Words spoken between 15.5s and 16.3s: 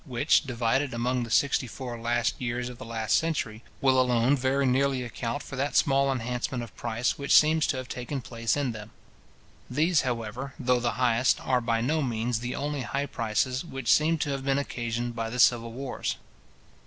wars.